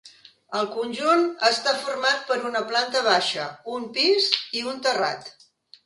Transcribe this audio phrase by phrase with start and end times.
[0.59, 1.21] El conjunt
[1.51, 3.47] està format per una planta baixa,
[3.79, 5.35] un pis i un terrat.